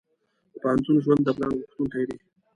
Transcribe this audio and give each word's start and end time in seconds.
د 0.51 0.53
پوهنتون 0.61 0.95
ژوند 1.03 1.21
د 1.23 1.29
پلان 1.35 1.53
غوښتونکی 1.59 2.03
دی. 2.09 2.17